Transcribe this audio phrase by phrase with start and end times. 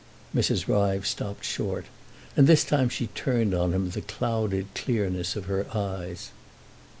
[0.35, 0.67] Mrs.
[0.67, 1.85] Ryves stopped short,
[2.35, 6.31] and this time she turned on him the clouded clearness of her eyes.